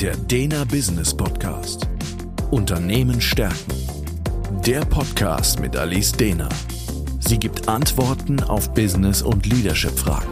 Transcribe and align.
Der 0.00 0.14
Dena 0.14 0.64
Business 0.64 1.16
Podcast. 1.16 1.88
Unternehmen 2.50 3.18
stärken. 3.18 3.72
Der 4.66 4.80
Podcast 4.80 5.58
mit 5.58 5.74
Alice 5.74 6.12
Dena. 6.12 6.50
Sie 7.20 7.38
gibt 7.38 7.66
Antworten 7.66 8.42
auf 8.42 8.74
Business- 8.74 9.22
und 9.22 9.46
Leadership-Fragen. 9.46 10.28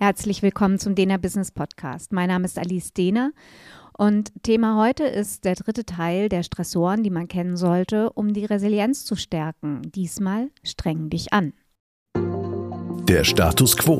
Herzlich 0.00 0.40
willkommen 0.40 0.78
zum 0.78 0.94
Dena 0.94 1.18
Business 1.18 1.50
Podcast. 1.50 2.12
Mein 2.12 2.28
Name 2.28 2.46
ist 2.46 2.58
Alice 2.58 2.94
Dehner 2.94 3.32
und 3.92 4.32
Thema 4.42 4.80
heute 4.80 5.04
ist 5.04 5.44
der 5.44 5.56
dritte 5.56 5.84
Teil 5.84 6.30
der 6.30 6.42
Stressoren, 6.42 7.02
die 7.02 7.10
man 7.10 7.28
kennen 7.28 7.58
sollte, 7.58 8.10
um 8.10 8.32
die 8.32 8.46
Resilienz 8.46 9.04
zu 9.04 9.16
stärken. 9.16 9.82
Diesmal 9.92 10.50
streng 10.64 11.10
dich 11.10 11.34
an. 11.34 11.52
Der 13.12 13.24
Status 13.24 13.76
quo. 13.76 13.98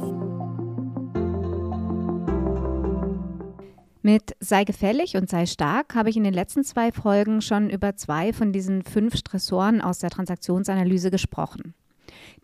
Mit 4.01 4.35
Sei 4.41 4.65
gefällig 4.65 5.19
und 5.19 5.29
sei 5.29 5.45
stark 5.45 5.95
habe 5.95 6.09
ich 6.09 6.17
in 6.17 6.25
den 6.25 6.33
letzten 6.33 6.65
zwei 6.65 6.93
Folgen 6.93 7.43
schon 7.43 7.69
über 7.69 7.95
zwei 7.95 8.33
von 8.33 8.55
diesen 8.55 8.83
fünf 8.83 9.15
Stressoren 9.15 9.83
aus 9.83 9.99
der 9.99 10.09
Transaktionsanalyse 10.09 11.11
gesprochen. 11.11 11.75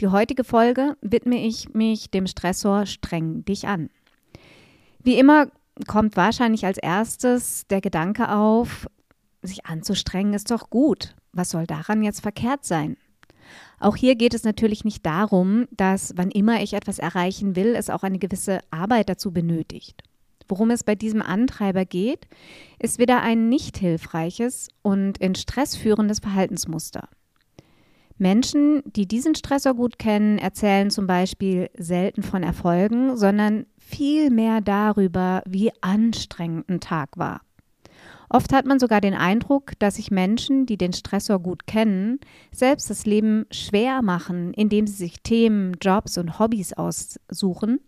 Die 0.02 0.08
heutige 0.08 0.44
Folge 0.44 0.98
widme 1.00 1.42
ich 1.42 1.72
mich 1.72 2.10
dem 2.10 2.26
Stressor 2.26 2.84
Streng 2.84 3.46
dich 3.46 3.66
an. 3.66 3.88
Wie 5.02 5.18
immer 5.18 5.46
kommt 5.86 6.18
wahrscheinlich 6.18 6.66
als 6.66 6.76
erstes 6.76 7.66
der 7.68 7.80
Gedanke 7.80 8.30
auf, 8.30 8.86
sich 9.40 9.64
anzustrengen 9.64 10.34
ist 10.34 10.50
doch 10.50 10.68
gut. 10.68 11.16
Was 11.32 11.48
soll 11.48 11.66
daran 11.66 12.02
jetzt 12.02 12.20
verkehrt 12.20 12.66
sein? 12.66 12.98
Auch 13.80 13.96
hier 13.96 14.16
geht 14.16 14.34
es 14.34 14.44
natürlich 14.44 14.84
nicht 14.84 15.04
darum, 15.06 15.66
dass 15.70 16.12
wann 16.16 16.30
immer 16.30 16.62
ich 16.62 16.74
etwas 16.74 16.98
erreichen 16.98 17.56
will, 17.56 17.74
es 17.76 17.90
auch 17.90 18.02
eine 18.02 18.18
gewisse 18.18 18.60
Arbeit 18.70 19.08
dazu 19.08 19.32
benötigt. 19.32 20.02
Worum 20.48 20.70
es 20.70 20.82
bei 20.82 20.94
diesem 20.94 21.20
Antreiber 21.20 21.84
geht, 21.84 22.26
ist 22.78 22.98
wieder 22.98 23.20
ein 23.20 23.48
nicht 23.48 23.76
hilfreiches 23.76 24.68
und 24.82 25.18
in 25.18 25.34
Stress 25.34 25.76
führendes 25.76 26.20
Verhaltensmuster. 26.20 27.08
Menschen, 28.16 28.82
die 28.84 29.06
diesen 29.06 29.34
Stressor 29.34 29.74
gut 29.74 29.98
kennen, 29.98 30.38
erzählen 30.38 30.90
zum 30.90 31.06
Beispiel 31.06 31.70
selten 31.78 32.22
von 32.22 32.42
Erfolgen, 32.42 33.16
sondern 33.16 33.66
viel 33.78 34.30
mehr 34.30 34.60
darüber, 34.60 35.42
wie 35.46 35.70
anstrengend 35.80 36.68
ein 36.68 36.80
Tag 36.80 37.16
war. 37.16 37.42
Oft 38.30 38.52
hat 38.52 38.66
man 38.66 38.78
sogar 38.78 39.00
den 39.00 39.14
Eindruck, 39.14 39.72
dass 39.78 39.96
sich 39.96 40.10
Menschen, 40.10 40.66
die 40.66 40.76
den 40.76 40.92
Stressor 40.92 41.38
gut 41.38 41.66
kennen, 41.66 42.20
selbst 42.52 42.90
das 42.90 43.06
Leben 43.06 43.46
schwer 43.50 44.02
machen, 44.02 44.52
indem 44.52 44.86
sie 44.86 44.96
sich 44.96 45.22
Themen, 45.22 45.76
Jobs 45.80 46.18
und 46.18 46.38
Hobbys 46.38 46.74
aussuchen, 46.74 47.80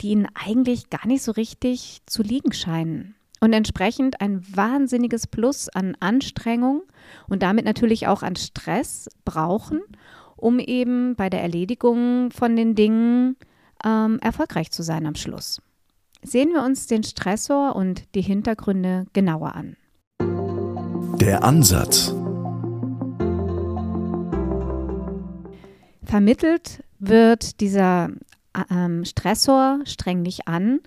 die 0.00 0.08
ihnen 0.08 0.28
eigentlich 0.34 0.90
gar 0.90 1.06
nicht 1.06 1.22
so 1.22 1.32
richtig 1.32 2.02
zu 2.06 2.22
liegen 2.22 2.52
scheinen. 2.52 3.14
Und 3.40 3.52
entsprechend 3.54 4.20
ein 4.20 4.44
wahnsinniges 4.54 5.26
Plus 5.26 5.68
an 5.68 5.96
Anstrengung 5.98 6.82
und 7.28 7.42
damit 7.42 7.64
natürlich 7.64 8.06
auch 8.06 8.22
an 8.22 8.36
Stress 8.36 9.08
brauchen, 9.24 9.80
um 10.36 10.60
eben 10.60 11.16
bei 11.16 11.28
der 11.28 11.42
Erledigung 11.42 12.30
von 12.30 12.54
den 12.54 12.74
Dingen 12.76 13.36
ähm, 13.84 14.18
erfolgreich 14.20 14.70
zu 14.70 14.82
sein 14.82 15.06
am 15.06 15.16
Schluss. 15.16 15.60
Sehen 16.24 16.52
wir 16.52 16.62
uns 16.62 16.86
den 16.86 17.02
Stressor 17.02 17.74
und 17.74 18.14
die 18.14 18.22
Hintergründe 18.22 19.06
genauer 19.12 19.56
an. 19.56 19.76
Der 21.18 21.42
Ansatz. 21.42 22.14
Vermittelt 26.04 26.84
wird 27.00 27.60
dieser 27.60 28.10
ähm, 28.70 29.04
Stressor 29.04 29.80
streng 29.84 30.22
dich 30.22 30.46
an, 30.46 30.80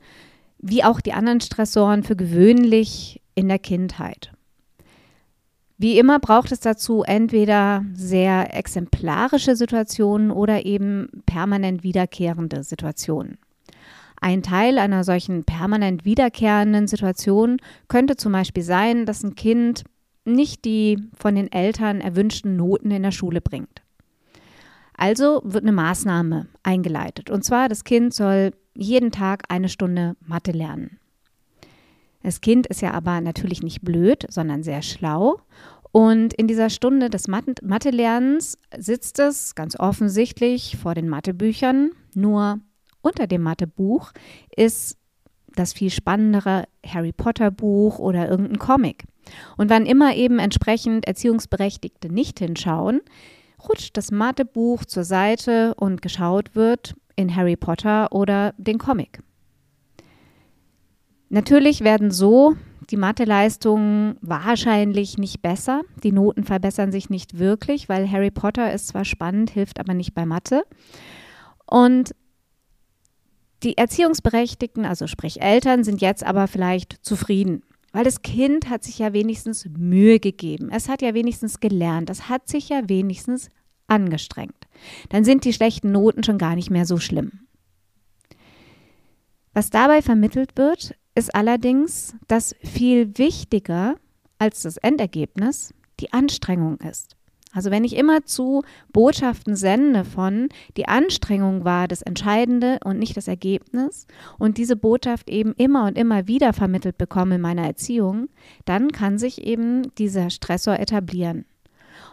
wie 0.59 0.85
auch 0.85 1.01
die 1.01 1.13
anderen 1.13 1.41
Stressoren 1.41 2.03
für 2.03 2.15
gewöhnlich 2.15 3.21
in 3.35 3.49
der 3.49 3.59
Kindheit. 3.59 4.31
Wie 5.77 5.99
immer 5.99 6.19
braucht 6.19 6.53
es 6.53 6.61
dazu 6.61 7.03
entweder 7.03 7.83
sehr 7.93 8.55
exemplarische 8.55 9.57
Situationen 9.57 10.31
oder 10.31 10.65
eben 10.65 11.09
permanent 11.25 11.83
wiederkehrende 11.83 12.63
Situationen. 12.63 13.37
Ein 14.25 14.41
Teil 14.41 14.79
einer 14.79 15.03
solchen 15.03 15.43
permanent 15.43 16.03
wiederkehrenden 16.03 16.87
Situation 16.87 17.57
könnte 17.87 18.15
zum 18.15 18.31
Beispiel 18.31 18.63
sein, 18.63 19.05
dass 19.05 19.23
ein 19.23 19.35
Kind 19.35 19.83
nicht 20.25 20.65
die 20.65 20.97
von 21.15 21.35
den 21.35 21.51
Eltern 21.51 22.01
erwünschten 22.01 22.55
Noten 22.55 22.89
in 22.89 23.03
der 23.03 23.11
Schule 23.11 23.39
bringt. 23.39 23.83
Also 24.97 25.41
wird 25.43 25.63
eine 25.63 25.73
Maßnahme 25.73 26.47
eingeleitet. 26.63 27.29
Und 27.29 27.43
zwar, 27.43 27.69
das 27.69 27.83
Kind 27.83 28.15
soll 28.15 28.53
jeden 28.73 29.11
Tag 29.11 29.43
eine 29.49 29.69
Stunde 29.69 30.15
Mathe 30.25 30.53
lernen. 30.53 30.99
Das 32.23 32.41
Kind 32.41 32.65
ist 32.65 32.81
ja 32.81 32.95
aber 32.95 33.21
natürlich 33.21 33.61
nicht 33.61 33.83
blöd, 33.83 34.25
sondern 34.29 34.63
sehr 34.63 34.81
schlau. 34.81 35.39
Und 35.91 36.33
in 36.33 36.47
dieser 36.47 36.71
Stunde 36.71 37.11
des 37.11 37.27
Mathe-Lernens 37.27 38.57
sitzt 38.75 39.19
es 39.19 39.53
ganz 39.53 39.79
offensichtlich 39.79 40.77
vor 40.81 40.95
den 40.95 41.09
Mathebüchern. 41.09 41.91
Nur 42.15 42.59
unter 43.05 43.27
dem 43.27 43.43
Mathebuch 43.43 44.11
ist 44.55 44.97
das 45.55 45.73
viel 45.73 45.89
spannendere 45.89 46.65
Harry 46.85 47.13
Potter 47.13 47.51
Buch 47.51 47.99
oder 47.99 48.29
irgendein 48.29 48.59
Comic. 48.59 49.05
Und 49.57 49.69
wann 49.69 49.85
immer 49.85 50.15
eben 50.15 50.39
entsprechend 50.39 51.07
Erziehungsberechtigte 51.07 52.11
nicht 52.11 52.39
hinschauen, 52.39 53.01
rutscht 53.67 53.95
das 53.95 54.11
Mathebuch 54.11 54.85
zur 54.85 55.03
Seite 55.03 55.73
und 55.75 56.01
geschaut 56.01 56.55
wird 56.55 56.95
in 57.15 57.35
Harry 57.35 57.55
Potter 57.55 58.11
oder 58.11 58.53
den 58.57 58.77
Comic. 58.77 59.21
Natürlich 61.29 61.81
werden 61.81 62.11
so 62.11 62.55
die 62.91 62.97
Matheleistungen 62.97 64.17
wahrscheinlich 64.21 65.17
nicht 65.17 65.41
besser. 65.41 65.81
Die 66.03 66.11
Noten 66.11 66.43
verbessern 66.43 66.91
sich 66.91 67.09
nicht 67.09 67.39
wirklich, 67.39 67.89
weil 67.89 68.09
Harry 68.11 68.31
Potter 68.31 68.71
ist 68.73 68.87
zwar 68.87 69.05
spannend, 69.05 69.49
hilft 69.49 69.79
aber 69.79 69.93
nicht 69.93 70.13
bei 70.13 70.25
Mathe. 70.25 70.63
Und 71.65 72.13
die 73.65 73.77
Erziehungsberechtigten, 73.77 74.85
also 74.85 75.07
sprich 75.07 75.41
Eltern, 75.41 75.83
sind 75.83 75.99
jetzt 75.99 76.23
aber 76.23 76.47
vielleicht 76.47 77.03
zufrieden, 77.03 77.63
weil 77.91 78.03
das 78.03 78.21
Kind 78.21 78.69
hat 78.69 78.83
sich 78.83 78.99
ja 78.99 79.11
wenigstens 79.11 79.65
Mühe 79.77 80.19
gegeben. 80.19 80.69
Es 80.71 80.87
hat 80.87 81.01
ja 81.01 81.13
wenigstens 81.13 81.59
gelernt. 81.59 82.09
Es 82.09 82.29
hat 82.29 82.47
sich 82.47 82.69
ja 82.69 82.87
wenigstens 82.87 83.49
angestrengt. 83.87 84.67
Dann 85.09 85.23
sind 85.23 85.45
die 85.45 85.53
schlechten 85.53 85.91
Noten 85.91 86.23
schon 86.23 86.37
gar 86.37 86.55
nicht 86.55 86.69
mehr 86.69 86.85
so 86.85 86.97
schlimm. 86.97 87.47
Was 89.53 89.69
dabei 89.69 90.01
vermittelt 90.01 90.57
wird, 90.57 90.95
ist 91.15 91.33
allerdings, 91.33 92.15
dass 92.27 92.55
viel 92.61 93.17
wichtiger 93.17 93.95
als 94.37 94.63
das 94.63 94.77
Endergebnis 94.77 95.73
die 96.01 96.11
Anstrengung 96.11 96.77
ist. 96.81 97.15
Also 97.55 97.71
wenn 97.71 97.85
ich 97.85 97.95
immer 97.95 98.25
zu 98.25 98.63
Botschaften 98.91 99.55
sende 99.55 100.03
von, 100.03 100.49
die 100.75 100.89
Anstrengung 100.89 101.63
war 101.63 101.87
das 101.87 102.01
Entscheidende 102.01 102.79
und 102.83 102.99
nicht 102.99 103.15
das 103.15 103.29
Ergebnis 103.29 104.07
und 104.37 104.57
diese 104.57 104.75
Botschaft 104.75 105.29
eben 105.29 105.53
immer 105.53 105.85
und 105.85 105.97
immer 105.97 106.27
wieder 106.27 106.51
vermittelt 106.51 106.97
bekomme 106.97 107.35
in 107.35 107.41
meiner 107.41 107.65
Erziehung, 107.65 108.27
dann 108.65 108.91
kann 108.91 109.17
sich 109.17 109.41
eben 109.47 109.95
dieser 109.95 110.29
Stressor 110.29 110.79
etablieren. 110.79 111.45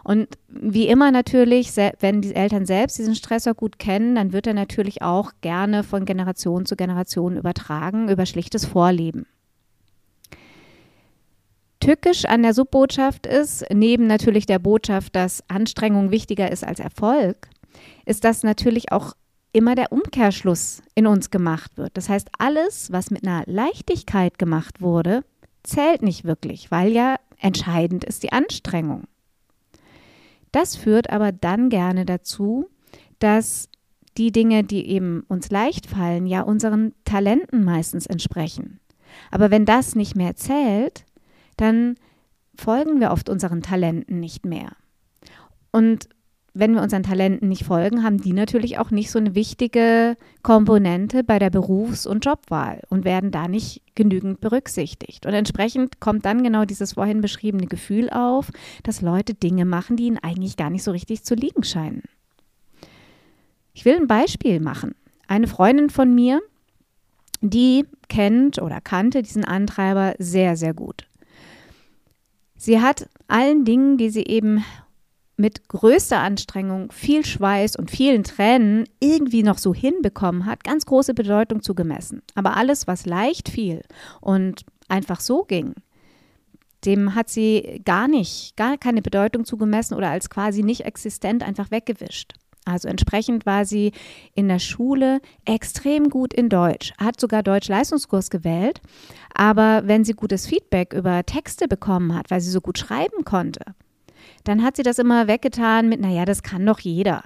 Und 0.05 0.27
wie 0.47 0.87
immer 0.87 1.11
natürlich, 1.11 1.75
wenn 1.75 2.21
die 2.21 2.35
Eltern 2.35 2.65
selbst 2.65 2.97
diesen 2.97 3.15
Stressor 3.15 3.53
gut 3.53 3.79
kennen, 3.79 4.15
dann 4.15 4.31
wird 4.31 4.47
er 4.47 4.53
natürlich 4.53 5.01
auch 5.01 5.31
gerne 5.41 5.83
von 5.83 6.05
Generation 6.05 6.65
zu 6.65 6.77
Generation 6.77 7.35
übertragen 7.35 8.09
über 8.09 8.25
schlichtes 8.25 8.65
Vorleben. 8.65 9.25
Tückisch 11.83 12.23
an 12.23 12.43
der 12.43 12.53
Subbotschaft 12.53 13.27
ist, 13.27 13.65
neben 13.73 14.07
natürlich 14.07 14.45
der 14.45 14.59
Botschaft, 14.59 15.17
dass 15.17 15.43
Anstrengung 15.49 16.11
wichtiger 16.11 16.49
ist 16.49 16.63
als 16.63 16.79
Erfolg, 16.79 17.49
ist, 18.05 18.23
dass 18.23 18.43
natürlich 18.43 18.93
auch 18.93 19.13
immer 19.51 19.75
der 19.75 19.91
Umkehrschluss 19.91 20.81
in 20.95 21.07
uns 21.07 21.29
gemacht 21.29 21.75
wird. 21.75 21.97
Das 21.97 22.07
heißt, 22.07 22.29
alles, 22.39 22.93
was 22.93 23.11
mit 23.11 23.27
einer 23.27 23.43
Leichtigkeit 23.47 24.39
gemacht 24.39 24.79
wurde, 24.81 25.25
zählt 25.63 26.03
nicht 26.03 26.23
wirklich, 26.23 26.71
weil 26.71 26.93
ja 26.93 27.17
entscheidend 27.37 28.05
ist 28.05 28.23
die 28.23 28.31
Anstrengung. 28.31 29.03
Das 30.53 30.77
führt 30.77 31.09
aber 31.09 31.33
dann 31.33 31.67
gerne 31.67 32.05
dazu, 32.05 32.69
dass 33.19 33.67
die 34.17 34.31
Dinge, 34.31 34.63
die 34.63 34.87
eben 34.87 35.25
uns 35.27 35.51
leicht 35.51 35.87
fallen, 35.87 36.27
ja 36.27 36.43
unseren 36.43 36.93
Talenten 37.03 37.65
meistens 37.65 38.05
entsprechen. 38.05 38.79
Aber 39.31 39.51
wenn 39.51 39.65
das 39.65 39.95
nicht 39.95 40.15
mehr 40.15 40.37
zählt, 40.37 41.03
dann 41.57 41.95
folgen 42.55 42.99
wir 42.99 43.11
oft 43.11 43.29
unseren 43.29 43.61
Talenten 43.61 44.19
nicht 44.19 44.45
mehr. 44.45 44.71
Und 45.71 46.07
wenn 46.55 46.75
wir 46.75 46.83
unseren 46.83 47.01
Talenten 47.01 47.49
nicht 47.49 47.65
folgen, 47.65 48.03
haben 48.03 48.21
die 48.21 48.33
natürlich 48.33 48.77
auch 48.77 48.91
nicht 48.91 49.09
so 49.09 49.17
eine 49.17 49.33
wichtige 49.33 50.15
Komponente 50.43 51.23
bei 51.23 51.39
der 51.39 51.49
Berufs- 51.49 52.05
und 52.05 52.23
Jobwahl 52.23 52.81
und 52.89 53.05
werden 53.05 53.31
da 53.31 53.47
nicht 53.47 53.81
genügend 53.95 54.39
berücksichtigt. 54.39 55.25
Und 55.25 55.33
entsprechend 55.33 55.99
kommt 55.99 56.25
dann 56.25 56.43
genau 56.43 56.65
dieses 56.65 56.93
vorhin 56.93 57.21
beschriebene 57.21 57.65
Gefühl 57.65 58.09
auf, 58.11 58.51
dass 58.83 59.01
Leute 59.01 59.33
Dinge 59.33 59.65
machen, 59.65 59.97
die 59.97 60.05
ihnen 60.05 60.19
eigentlich 60.19 60.55
gar 60.55 60.69
nicht 60.69 60.83
so 60.83 60.91
richtig 60.91 61.23
zu 61.23 61.33
liegen 61.33 61.63
scheinen. 61.63 62.03
Ich 63.73 63.85
will 63.85 63.95
ein 63.95 64.07
Beispiel 64.07 64.59
machen. 64.59 64.93
eine 65.27 65.47
Freundin 65.47 65.89
von 65.89 66.13
mir, 66.13 66.41
die 67.41 67.85
kennt 68.07 68.61
oder 68.61 68.79
kannte 68.79 69.23
diesen 69.23 69.43
Antreiber 69.43 70.13
sehr, 70.19 70.55
sehr 70.55 70.75
gut. 70.75 71.07
Sie 72.63 72.79
hat 72.79 73.09
allen 73.27 73.65
Dingen, 73.65 73.97
die 73.97 74.09
sie 74.09 74.23
eben 74.23 74.63
mit 75.35 75.67
größter 75.67 76.19
Anstrengung, 76.19 76.93
viel 76.93 77.25
Schweiß 77.25 77.75
und 77.75 77.91
vielen 77.91 78.23
Tränen 78.23 78.85
irgendwie 79.01 79.43
noch 79.43 79.57
so 79.57 79.73
hinbekommen 79.73 80.45
hat, 80.45 80.63
ganz 80.63 80.85
große 80.85 81.13
Bedeutung 81.13 81.61
zugemessen. 81.61 82.21
Aber 82.35 82.55
alles, 82.55 82.87
was 82.87 83.05
leicht 83.05 83.49
fiel 83.49 83.81
und 84.21 84.63
einfach 84.87 85.19
so 85.19 85.43
ging, 85.43 85.73
dem 86.85 87.15
hat 87.15 87.27
sie 87.27 87.81
gar 87.83 88.07
nicht, 88.07 88.55
gar 88.55 88.77
keine 88.77 89.01
Bedeutung 89.01 89.43
zugemessen 89.43 89.95
oder 89.95 90.11
als 90.11 90.29
quasi 90.29 90.63
nicht 90.63 90.85
existent 90.85 91.43
einfach 91.43 91.69
weggewischt. 91.69 92.31
Also 92.65 92.87
entsprechend 92.87 93.45
war 93.45 93.65
sie 93.65 93.91
in 94.35 94.47
der 94.47 94.59
Schule 94.59 95.19
extrem 95.45 96.09
gut 96.09 96.33
in 96.33 96.49
Deutsch, 96.49 96.93
hat 96.97 97.19
sogar 97.19 97.43
Deutsch-Leistungskurs 97.43 98.29
gewählt. 98.29 98.81
Aber 99.33 99.83
wenn 99.85 100.05
sie 100.05 100.13
gutes 100.13 100.47
Feedback 100.47 100.93
über 100.93 101.25
Texte 101.25 101.67
bekommen 101.67 102.15
hat, 102.15 102.31
weil 102.31 102.39
sie 102.41 102.51
so 102.51 102.61
gut 102.61 102.77
schreiben 102.77 103.25
konnte, 103.25 103.75
dann 104.45 104.63
hat 104.63 104.77
sie 104.77 104.83
das 104.83 104.99
immer 104.99 105.27
weggetan 105.27 105.89
mit, 105.89 105.99
naja, 105.99 106.25
das 106.25 106.43
kann 106.43 106.65
doch 106.65 106.79
jeder. 106.79 107.23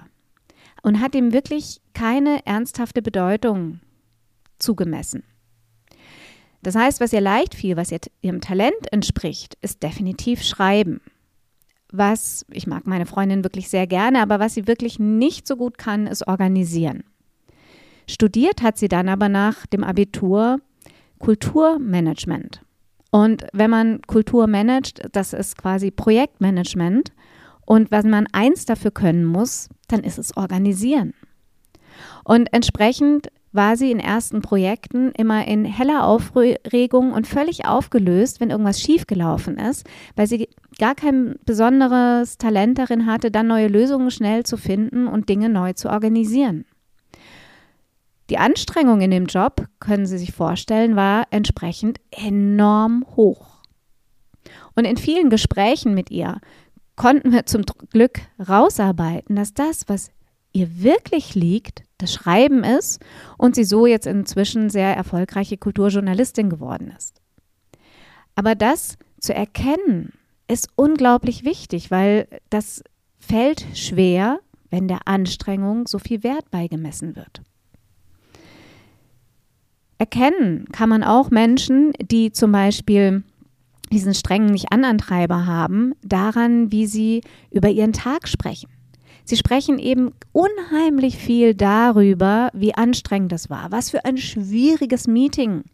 Und 0.82 1.00
hat 1.00 1.14
ihm 1.14 1.32
wirklich 1.32 1.80
keine 1.92 2.44
ernsthafte 2.46 3.02
Bedeutung 3.02 3.80
zugemessen. 4.58 5.22
Das 6.62 6.74
heißt, 6.74 7.00
was 7.00 7.12
ihr 7.12 7.20
leicht 7.20 7.54
fiel, 7.54 7.76
was 7.76 7.92
ihr, 7.92 8.00
ihrem 8.20 8.40
Talent 8.40 8.92
entspricht, 8.92 9.56
ist 9.60 9.82
definitiv 9.82 10.42
Schreiben 10.42 11.00
was, 11.92 12.44
ich 12.50 12.66
mag 12.66 12.86
meine 12.86 13.06
Freundin 13.06 13.44
wirklich 13.44 13.68
sehr 13.68 13.86
gerne, 13.86 14.20
aber 14.20 14.40
was 14.40 14.54
sie 14.54 14.66
wirklich 14.66 14.98
nicht 14.98 15.46
so 15.46 15.56
gut 15.56 15.78
kann, 15.78 16.06
ist 16.06 16.26
organisieren. 16.26 17.04
Studiert 18.06 18.62
hat 18.62 18.78
sie 18.78 18.88
dann 18.88 19.08
aber 19.08 19.28
nach 19.28 19.66
dem 19.66 19.84
Abitur 19.84 20.60
Kulturmanagement. 21.18 22.62
Und 23.10 23.46
wenn 23.52 23.70
man 23.70 24.02
Kultur 24.02 24.46
managt, 24.46 25.02
das 25.12 25.32
ist 25.32 25.56
quasi 25.56 25.90
Projektmanagement. 25.90 27.12
Und 27.64 27.90
wenn 27.90 28.08
man 28.08 28.26
eins 28.32 28.64
dafür 28.64 28.90
können 28.90 29.24
muss, 29.24 29.68
dann 29.88 30.04
ist 30.04 30.18
es 30.18 30.36
organisieren. 30.36 31.14
Und 32.24 32.52
entsprechend 32.52 33.28
war 33.58 33.76
sie 33.76 33.90
in 33.90 33.98
ersten 33.98 34.40
Projekten 34.40 35.10
immer 35.10 35.44
in 35.48 35.64
heller 35.64 36.06
Aufregung 36.06 37.12
und 37.12 37.26
völlig 37.26 37.66
aufgelöst, 37.66 38.38
wenn 38.40 38.50
irgendwas 38.50 38.80
schiefgelaufen 38.80 39.58
ist, 39.58 39.84
weil 40.14 40.28
sie 40.28 40.48
gar 40.78 40.94
kein 40.94 41.34
besonderes 41.44 42.38
Talent 42.38 42.78
darin 42.78 43.04
hatte, 43.04 43.32
dann 43.32 43.48
neue 43.48 43.66
Lösungen 43.66 44.12
schnell 44.12 44.44
zu 44.44 44.56
finden 44.56 45.08
und 45.08 45.28
Dinge 45.28 45.48
neu 45.48 45.72
zu 45.72 45.90
organisieren. 45.90 46.66
Die 48.30 48.38
Anstrengung 48.38 49.00
in 49.00 49.10
dem 49.10 49.26
Job, 49.26 49.66
können 49.80 50.06
Sie 50.06 50.18
sich 50.18 50.30
vorstellen, 50.30 50.94
war 50.94 51.26
entsprechend 51.30 51.98
enorm 52.12 53.04
hoch. 53.16 53.58
Und 54.76 54.84
in 54.84 54.96
vielen 54.96 55.30
Gesprächen 55.30 55.94
mit 55.94 56.12
ihr 56.12 56.40
konnten 56.94 57.32
wir 57.32 57.44
zum 57.44 57.62
Glück 57.90 58.20
rausarbeiten, 58.48 59.34
dass 59.34 59.52
das, 59.52 59.88
was 59.88 60.12
ihr 60.52 60.80
wirklich 60.80 61.34
liegt, 61.34 61.87
das 61.98 62.12
Schreiben 62.12 62.64
ist 62.64 63.04
und 63.36 63.54
sie 63.54 63.64
so 63.64 63.86
jetzt 63.86 64.06
inzwischen 64.06 64.70
sehr 64.70 64.96
erfolgreiche 64.96 65.58
Kulturjournalistin 65.58 66.48
geworden 66.48 66.92
ist. 66.96 67.20
Aber 68.34 68.54
das 68.54 68.96
zu 69.20 69.34
erkennen 69.34 70.12
ist 70.46 70.68
unglaublich 70.76 71.44
wichtig, 71.44 71.90
weil 71.90 72.28
das 72.50 72.82
fällt 73.18 73.66
schwer, 73.74 74.38
wenn 74.70 74.88
der 74.88 75.06
Anstrengung 75.06 75.86
so 75.86 75.98
viel 75.98 76.22
Wert 76.22 76.50
beigemessen 76.50 77.16
wird. 77.16 77.42
Erkennen 79.98 80.66
kann 80.70 80.88
man 80.88 81.02
auch 81.02 81.30
Menschen, 81.30 81.92
die 82.00 82.30
zum 82.30 82.52
Beispiel 82.52 83.24
diesen 83.90 84.14
strengen 84.14 84.52
Nicht-An-Antreiber 84.52 85.46
haben, 85.46 85.94
daran, 86.02 86.70
wie 86.70 86.86
sie 86.86 87.22
über 87.50 87.68
ihren 87.68 87.92
Tag 87.92 88.28
sprechen. 88.28 88.68
Sie 89.28 89.36
sprechen 89.36 89.78
eben 89.78 90.14
unheimlich 90.32 91.18
viel 91.18 91.52
darüber, 91.52 92.48
wie 92.54 92.74
anstrengend 92.74 93.30
das 93.30 93.50
war, 93.50 93.70
was 93.70 93.90
für 93.90 94.06
ein 94.06 94.16
schwieriges 94.16 95.06
Meeting 95.06 95.64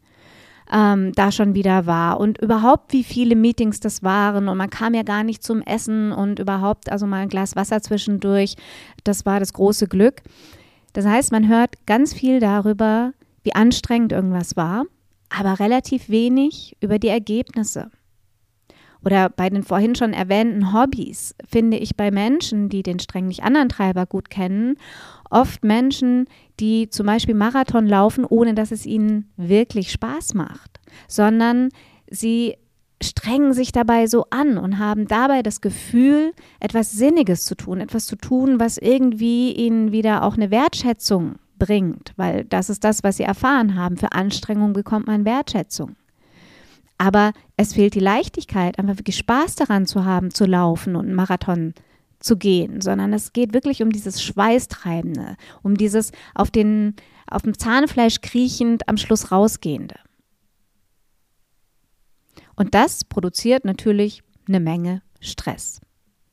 ähm, 0.73 1.13
da 1.13 1.31
schon 1.31 1.55
wieder 1.55 1.87
war 1.87 2.19
und 2.19 2.39
überhaupt 2.39 2.93
wie 2.93 3.05
viele 3.05 3.37
Meetings 3.37 3.79
das 3.79 4.03
waren 4.03 4.49
und 4.49 4.57
man 4.57 4.71
kam 4.71 4.93
ja 4.93 5.05
gar 5.05 5.23
nicht 5.23 5.45
zum 5.45 5.63
Essen 5.63 6.11
und 6.11 6.41
überhaupt 6.41 6.91
also 6.91 7.07
mal 7.07 7.19
ein 7.19 7.29
Glas 7.29 7.55
Wasser 7.55 7.81
zwischendurch, 7.81 8.57
das 9.05 9.25
war 9.25 9.39
das 9.39 9.53
große 9.53 9.87
Glück. 9.87 10.23
Das 10.93 11.07
heißt, 11.07 11.31
man 11.31 11.47
hört 11.47 11.77
ganz 11.87 12.13
viel 12.13 12.41
darüber, 12.41 13.13
wie 13.45 13.55
anstrengend 13.55 14.11
irgendwas 14.11 14.57
war, 14.57 14.85
aber 15.29 15.61
relativ 15.61 16.09
wenig 16.09 16.77
über 16.81 16.99
die 16.99 17.07
Ergebnisse. 17.07 17.93
Oder 19.05 19.29
bei 19.29 19.51
den 19.51 19.63
vorhin 19.63 19.95
schon 19.95 20.13
erwähnten 20.13 20.73
Hobbys 20.73 21.35
finde 21.47 21.77
ich 21.77 21.97
bei 21.97 22.11
Menschen, 22.11 22.69
die 22.69 22.83
den 22.83 22.99
streng 22.99 23.27
nicht 23.27 23.43
anderen 23.43 23.69
Treiber 23.69 24.07
gut 24.07 24.31
kennen, 24.31 24.77
oft 25.31 25.65
Menschen, 25.65 26.27
die 26.61 26.89
zum 26.89 27.07
Beispiel 27.07 27.35
Marathon 27.35 27.87
laufen, 27.87 28.25
ohne 28.25 28.55
dass 28.55 28.71
es 28.71 28.87
ihnen 28.87 29.31
wirklich 29.37 29.91
Spaß 29.93 30.35
macht, 30.35 30.81
sondern 31.09 31.69
sie 32.09 32.57
strengen 33.03 33.53
sich 33.53 33.73
dabei 33.73 34.07
so 34.07 34.27
an 34.31 34.57
und 34.57 34.79
haben 34.79 35.07
dabei 35.07 35.43
das 35.43 35.61
Gefühl, 35.61 36.33
etwas 36.61 36.93
Sinniges 36.93 37.45
zu 37.45 37.55
tun, 37.55 37.81
etwas 37.81 38.07
zu 38.07 38.17
tun, 38.17 38.61
was 38.61 38.79
irgendwie 38.79 39.53
ihnen 39.53 39.93
wieder 39.93 40.23
auch 40.23 40.35
eine 40.35 40.51
Wertschätzung 40.51 41.35
bringt, 41.59 42.13
weil 42.17 42.45
das 42.45 42.71
ist 42.71 42.85
das, 42.85 43.03
was 43.03 43.19
sie 43.19 43.25
erfahren 43.25 43.75
haben. 43.75 43.97
Für 43.97 44.13
Anstrengung 44.13 44.73
bekommt 44.73 45.07
man 45.07 45.25
Wertschätzung. 45.25 45.97
Aber 46.99 47.33
es 47.57 47.75
fehlt 47.75 47.95
die 47.95 48.01
Leichtigkeit, 48.01 48.79
einfach 48.79 48.99
wirklich 48.99 49.17
Spaß 49.17 49.57
daran 49.57 49.87
zu 49.87 50.05
haben, 50.05 50.31
zu 50.31 50.45
laufen 50.45 50.97
und 50.97 51.07
einen 51.07 51.15
Marathon 51.15 51.75
zu 52.21 52.37
gehen, 52.37 52.81
sondern 52.81 53.13
es 53.13 53.33
geht 53.33 53.53
wirklich 53.53 53.83
um 53.83 53.91
dieses 53.91 54.23
Schweißtreibende, 54.23 55.37
um 55.63 55.77
dieses 55.77 56.13
auf, 56.35 56.51
den, 56.51 56.95
auf 57.29 57.43
dem 57.43 57.59
Zahnfleisch 57.59 58.21
kriechend 58.23 58.89
am 58.89 58.97
Schluss 58.97 59.31
rausgehende. 59.31 59.97
Und 62.57 62.75
das 62.75 63.05
produziert 63.05 63.65
natürlich 63.65 64.23
eine 64.49 64.61
Menge 64.61 65.03
Stress. 65.21 65.81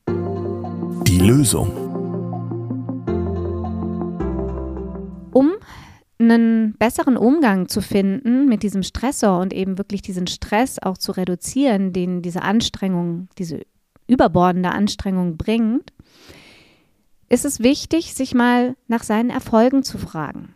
Die 0.08 1.18
Lösung. 1.18 1.70
Um 5.32 5.52
einen 6.30 6.74
besseren 6.78 7.16
Umgang 7.16 7.68
zu 7.68 7.80
finden 7.80 8.46
mit 8.46 8.62
diesem 8.62 8.82
Stressor 8.82 9.40
und 9.40 9.52
eben 9.52 9.78
wirklich 9.78 10.02
diesen 10.02 10.26
Stress 10.26 10.78
auch 10.80 10.98
zu 10.98 11.12
reduzieren, 11.12 11.92
den 11.92 12.22
diese 12.22 12.42
Anstrengung, 12.42 13.28
diese 13.38 13.62
überbordende 14.06 14.70
Anstrengung 14.70 15.36
bringt, 15.36 15.92
ist 17.28 17.44
es 17.44 17.60
wichtig, 17.60 18.14
sich 18.14 18.34
mal 18.34 18.76
nach 18.88 19.02
seinen 19.02 19.30
Erfolgen 19.30 19.82
zu 19.82 19.96
fragen. 19.98 20.54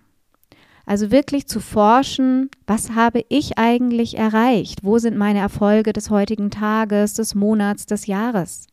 Also 0.84 1.10
wirklich 1.10 1.48
zu 1.48 1.58
forschen, 1.58 2.48
was 2.66 2.92
habe 2.92 3.24
ich 3.28 3.58
eigentlich 3.58 4.16
erreicht? 4.16 4.84
Wo 4.84 4.98
sind 4.98 5.16
meine 5.16 5.40
Erfolge 5.40 5.92
des 5.92 6.10
heutigen 6.10 6.50
Tages, 6.50 7.14
des 7.14 7.34
Monats, 7.34 7.86
des 7.86 8.06
Jahres? 8.06 8.68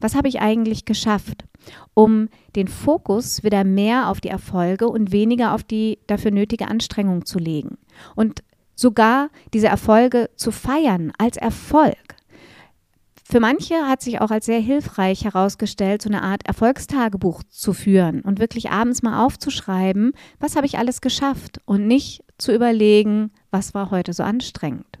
Was 0.00 0.14
habe 0.14 0.28
ich 0.28 0.40
eigentlich 0.40 0.84
geschafft? 0.84 1.44
Um 1.94 2.28
den 2.54 2.68
Fokus 2.68 3.42
wieder 3.42 3.64
mehr 3.64 4.08
auf 4.08 4.20
die 4.20 4.28
Erfolge 4.28 4.88
und 4.88 5.12
weniger 5.12 5.54
auf 5.54 5.64
die 5.64 5.98
dafür 6.06 6.30
nötige 6.30 6.68
Anstrengung 6.68 7.24
zu 7.24 7.38
legen. 7.38 7.78
Und 8.14 8.42
sogar 8.74 9.30
diese 9.54 9.68
Erfolge 9.68 10.30
zu 10.36 10.52
feiern 10.52 11.12
als 11.18 11.36
Erfolg. 11.36 11.96
Für 13.28 13.40
manche 13.40 13.74
hat 13.88 14.02
sich 14.02 14.20
auch 14.20 14.30
als 14.30 14.46
sehr 14.46 14.60
hilfreich 14.60 15.24
herausgestellt, 15.24 16.00
so 16.00 16.08
eine 16.08 16.22
Art 16.22 16.46
Erfolgstagebuch 16.46 17.42
zu 17.48 17.72
führen 17.72 18.20
und 18.20 18.38
wirklich 18.38 18.70
abends 18.70 19.02
mal 19.02 19.24
aufzuschreiben, 19.24 20.12
was 20.38 20.54
habe 20.54 20.66
ich 20.66 20.78
alles 20.78 21.00
geschafft 21.00 21.60
und 21.64 21.88
nicht 21.88 22.22
zu 22.38 22.54
überlegen, 22.54 23.32
was 23.50 23.74
war 23.74 23.90
heute 23.90 24.12
so 24.12 24.22
anstrengend. 24.22 25.00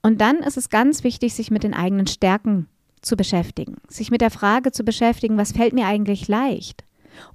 Und 0.00 0.20
dann 0.20 0.36
ist 0.36 0.56
es 0.56 0.70
ganz 0.70 1.02
wichtig, 1.02 1.34
sich 1.34 1.50
mit 1.50 1.64
den 1.64 1.74
eigenen 1.74 2.06
Stärken 2.06 2.68
zu 3.02 3.16
beschäftigen, 3.16 3.76
sich 3.88 4.10
mit 4.10 4.20
der 4.20 4.30
Frage 4.30 4.72
zu 4.72 4.84
beschäftigen, 4.84 5.36
was 5.36 5.52
fällt 5.52 5.72
mir 5.72 5.86
eigentlich 5.86 6.28
leicht 6.28 6.84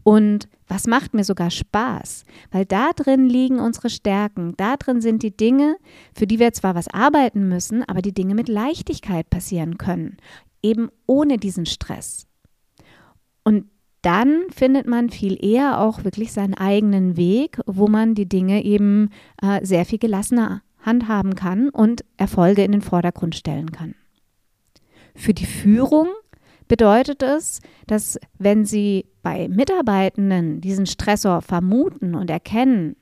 und 0.03 0.47
was 0.67 0.87
macht 0.87 1.13
mir 1.13 1.23
sogar 1.23 1.51
Spaß, 1.51 2.25
weil 2.51 2.65
da 2.65 2.91
drin 2.95 3.27
liegen 3.27 3.59
unsere 3.59 3.89
Stärken, 3.89 4.53
da 4.57 4.77
drin 4.77 5.01
sind 5.01 5.21
die 5.21 5.35
Dinge, 5.35 5.77
für 6.15 6.27
die 6.27 6.39
wir 6.39 6.53
zwar 6.53 6.75
was 6.75 6.87
arbeiten 6.87 7.47
müssen, 7.47 7.83
aber 7.83 8.01
die 8.01 8.13
Dinge 8.13 8.35
mit 8.35 8.49
Leichtigkeit 8.49 9.29
passieren 9.29 9.77
können, 9.77 10.17
eben 10.63 10.89
ohne 11.05 11.37
diesen 11.37 11.65
Stress. 11.65 12.25
Und 13.43 13.65
dann 14.01 14.43
findet 14.51 14.87
man 14.87 15.09
viel 15.09 15.43
eher 15.43 15.81
auch 15.81 16.03
wirklich 16.03 16.31
seinen 16.31 16.53
eigenen 16.53 17.17
Weg, 17.17 17.59
wo 17.65 17.87
man 17.87 18.13
die 18.13 18.29
Dinge 18.29 18.63
eben 18.63 19.09
äh, 19.41 19.65
sehr 19.65 19.85
viel 19.85 19.99
gelassener 19.99 20.61
handhaben 20.81 21.35
kann 21.35 21.69
und 21.69 22.05
Erfolge 22.17 22.63
in 22.63 22.71
den 22.71 22.81
Vordergrund 22.81 23.35
stellen 23.35 23.71
kann. 23.71 23.95
Für 25.15 25.33
die 25.33 25.45
Führung 25.45 26.09
bedeutet 26.67 27.23
es, 27.23 27.61
dass 27.87 28.19
wenn 28.37 28.65
Sie 28.65 29.05
bei 29.23 29.47
Mitarbeitenden 29.47 30.61
diesen 30.61 30.85
Stressor 30.85 31.41
vermuten 31.41 32.15
und 32.15 32.29
erkennen, 32.29 32.95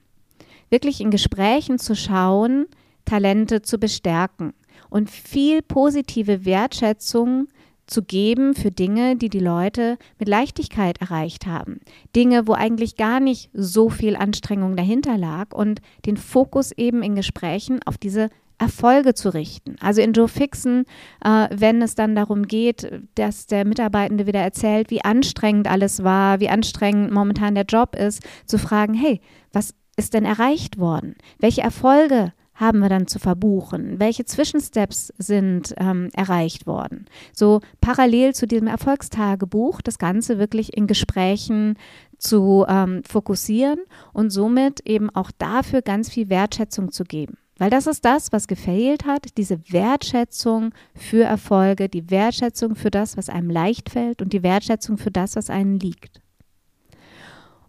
wirklich 0.69 1.01
in 1.01 1.11
Gesprächen 1.11 1.79
zu 1.79 1.95
schauen, 1.95 2.67
Talente 3.05 3.61
zu 3.61 3.77
bestärken 3.77 4.53
und 4.89 5.09
viel 5.09 5.61
positive 5.61 6.45
Wertschätzung 6.45 7.47
zu 7.85 8.01
geben 8.01 8.55
für 8.55 8.71
Dinge, 8.71 9.17
die 9.17 9.29
die 9.29 9.39
Leute 9.39 9.97
mit 10.17 10.29
Leichtigkeit 10.29 11.01
erreicht 11.01 11.45
haben. 11.45 11.81
Dinge, 12.15 12.47
wo 12.47 12.53
eigentlich 12.53 12.95
gar 12.95 13.19
nicht 13.19 13.49
so 13.53 13.89
viel 13.89 14.15
Anstrengung 14.15 14.77
dahinter 14.77 15.17
lag 15.17 15.53
und 15.53 15.81
den 16.05 16.15
Fokus 16.15 16.71
eben 16.71 17.03
in 17.03 17.15
Gesprächen 17.15 17.81
auf 17.85 17.97
diese 17.97 18.29
Erfolge 18.63 19.13
zu 19.13 19.33
richten. 19.33 19.75
Also 19.81 20.01
in 20.01 20.13
Joe 20.13 20.29
Fixen, 20.29 20.85
äh, 21.23 21.47
wenn 21.51 21.81
es 21.81 21.95
dann 21.95 22.15
darum 22.15 22.47
geht, 22.47 23.01
dass 23.15 23.45
der 23.45 23.65
Mitarbeitende 23.65 24.25
wieder 24.25 24.39
erzählt, 24.39 24.89
wie 24.89 25.03
anstrengend 25.03 25.69
alles 25.69 26.03
war, 26.03 26.39
wie 26.39 26.49
anstrengend 26.49 27.11
momentan 27.11 27.55
der 27.55 27.65
Job 27.65 27.95
ist, 27.95 28.23
zu 28.45 28.57
fragen, 28.57 28.93
hey, 28.93 29.19
was 29.51 29.73
ist 29.97 30.13
denn 30.13 30.23
erreicht 30.23 30.79
worden? 30.79 31.15
Welche 31.39 31.61
Erfolge 31.61 32.31
haben 32.53 32.79
wir 32.79 32.89
dann 32.89 33.07
zu 33.07 33.19
verbuchen? 33.19 33.99
Welche 33.99 34.23
Zwischensteps 34.25 35.11
sind 35.17 35.75
ähm, 35.77 36.09
erreicht 36.13 36.65
worden? 36.65 37.05
So 37.33 37.59
parallel 37.81 38.33
zu 38.33 38.47
diesem 38.47 38.67
Erfolgstagebuch 38.67 39.81
das 39.81 39.97
Ganze 39.97 40.39
wirklich 40.39 40.77
in 40.77 40.87
Gesprächen 40.87 41.77
zu 42.17 42.65
ähm, 42.69 43.03
fokussieren 43.03 43.79
und 44.13 44.29
somit 44.29 44.87
eben 44.87 45.09
auch 45.09 45.31
dafür 45.37 45.81
ganz 45.81 46.09
viel 46.09 46.29
Wertschätzung 46.29 46.91
zu 46.91 47.03
geben. 47.03 47.37
Weil 47.63 47.69
das 47.69 47.87
ist 47.87 48.03
das, 48.03 48.33
was 48.33 48.47
gefehlt 48.47 49.05
hat, 49.05 49.37
diese 49.37 49.57
Wertschätzung 49.71 50.73
für 50.95 51.23
Erfolge, 51.23 51.87
die 51.87 52.09
Wertschätzung 52.11 52.75
für 52.75 52.91
das, 52.91 53.15
was 53.15 53.29
einem 53.29 53.49
leicht 53.49 53.89
fällt 53.89 54.21
und 54.21 54.33
die 54.33 54.43
Wertschätzung 54.43 54.97
für 54.97 55.11
das, 55.11 55.37
was 55.37 55.49
einem 55.49 55.77
liegt. 55.77 56.19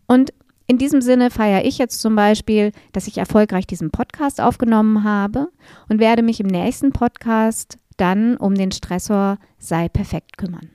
Und 0.09 0.33
in 0.67 0.79
diesem 0.79 1.01
Sinne 1.01 1.31
feiere 1.31 1.65
ich 1.65 1.79
jetzt 1.79 2.01
zum 2.01 2.17
Beispiel, 2.17 2.73
dass 2.91 3.07
ich 3.07 3.19
erfolgreich 3.19 3.69
diesen 3.69 3.93
Podcast 3.93 4.41
aufgenommen 4.41 5.05
habe 5.05 5.47
und 5.89 6.01
werde 6.01 6.23
mich 6.23 6.41
im 6.41 6.49
nächsten 6.49 6.91
Podcast 6.91 7.79
dann 7.97 8.37
um 8.37 8.57
den 8.57 8.73
Stressor 8.73 9.39
Sei 9.59 9.89
perfekt 9.89 10.39
kümmern. 10.39 10.71